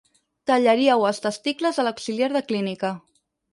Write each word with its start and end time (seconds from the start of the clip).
Tallaríeu 0.51 1.05
els 1.09 1.21
testicles 1.27 1.81
a 1.81 1.87
l'auxiliar 1.89 2.33
de 2.39 2.45
clínica. 2.51 2.93